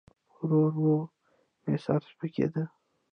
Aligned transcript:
ورو 0.43 0.59
ورو 0.65 0.97
مې 1.63 1.75
سر 1.83 2.01
سپکېده. 2.09 2.63